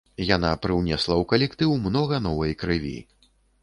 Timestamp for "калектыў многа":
1.35-2.25